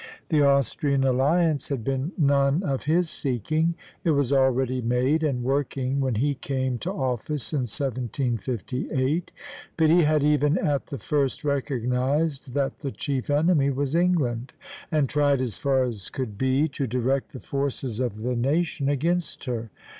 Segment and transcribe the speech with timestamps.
[0.29, 5.99] The Austrian alliance had been none of his seeking; it was already made and working
[5.99, 9.31] when he came to office in 1758;
[9.77, 14.53] but he had even at the first recognized that the chief enemy was England,
[14.91, 19.43] and tried as far as could be to direct the forces of the nation against
[19.45, 19.69] her.